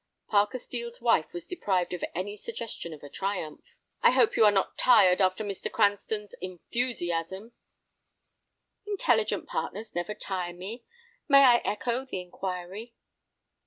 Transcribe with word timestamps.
Parker 0.29 0.57
Steel's 0.57 0.99
wife 0.99 1.31
was 1.31 1.45
deprived 1.45 1.93
of 1.93 2.03
any 2.15 2.35
suggestion 2.35 2.91
of 2.91 3.03
a 3.03 3.07
triumph. 3.07 3.77
"I 4.01 4.09
hope 4.09 4.35
you 4.35 4.43
are 4.45 4.51
not 4.51 4.75
tired 4.75 5.21
after 5.21 5.43
Mr. 5.43 5.71
Cranston's 5.71 6.33
enthusiasm." 6.41 7.51
"Intelligent 8.87 9.47
partners 9.47 9.93
never 9.93 10.15
tire 10.15 10.53
me. 10.53 10.83
May 11.27 11.43
I 11.43 11.57
echo 11.63 12.03
the 12.03 12.19
inquiry?" 12.19 12.95